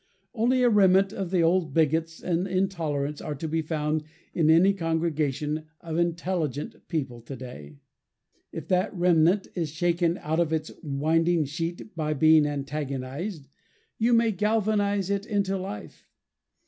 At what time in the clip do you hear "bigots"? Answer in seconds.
1.75-2.23